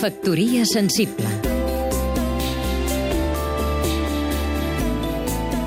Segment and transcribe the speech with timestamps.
[0.00, 1.28] Factoria sensible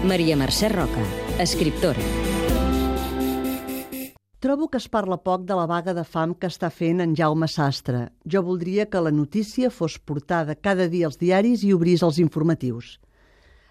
[0.10, 1.04] Maria Mercè Roca,
[1.38, 2.02] escriptora
[4.42, 7.46] Trobo que es parla poc de la vaga de fam que està fent en Jaume
[7.46, 8.08] Sastre.
[8.26, 12.98] Jo voldria que la notícia fos portada cada dia als diaris i obrís els informatius.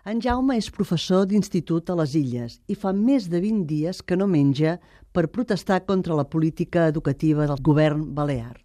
[0.06, 4.14] En Jaume és professor d'institut a les Illes i fa més de 20 dies que
[4.14, 4.79] no menja
[5.10, 8.62] per protestar contra la política educativa del govern balear.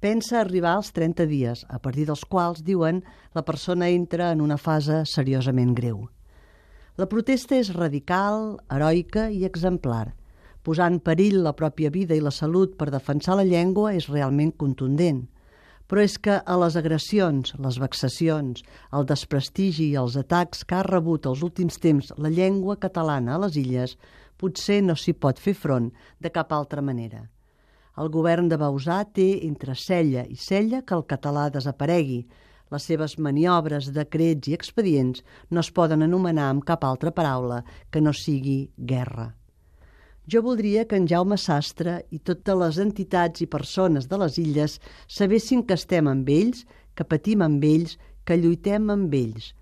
[0.00, 3.04] Pensa arribar als 30 dies, a partir dels quals, diuen,
[3.34, 6.08] la persona entra en una fase seriosament greu.
[6.96, 10.12] La protesta és radical, heroica i exemplar–
[10.64, 14.54] posar en perill la pròpia vida i la salut per defensar la llengua és realment
[14.62, 15.26] contundent.
[15.84, 18.62] Però és que a les agressions, les vexacions,
[18.96, 23.42] el desprestigi i els atacs que ha rebut els últims temps la llengua catalana a
[23.44, 23.98] les illes,
[24.40, 27.26] potser no s'hi pot fer front de cap altra manera.
[28.02, 32.24] El govern de Bausà té entre cella i cella que el català desaparegui.
[32.74, 37.60] Les seves maniobres, decrets i expedients no es poden anomenar amb cap altra paraula
[37.94, 38.56] que no sigui
[38.92, 39.28] guerra.
[40.26, 44.78] Jo voldria que en Jaume Sastre i totes les entitats i persones de les illes
[45.06, 46.64] sabessin que estem amb ells,
[46.96, 49.52] que patim amb ells, que lluitem amb ells,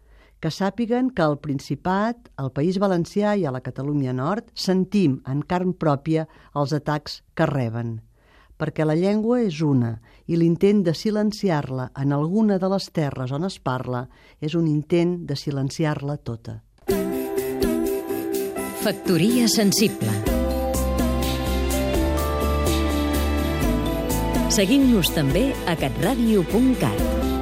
[0.41, 5.43] que sàpiguen que al Principat, al País Valencià i a la Catalunya Nord sentim en
[5.43, 7.99] carn pròpia els atacs que reben.
[8.63, 9.97] Perquè la llengua és una
[10.31, 14.05] i l'intent de silenciar-la en alguna de les terres on es parla
[14.39, 16.61] és un intent de silenciar-la tota.
[18.83, 20.33] Factoria sensible
[24.53, 27.42] Seguim-nos també a catradio.cat.